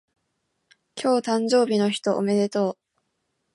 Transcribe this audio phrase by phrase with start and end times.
[0.95, 2.77] 今日誕生日の人おめでとう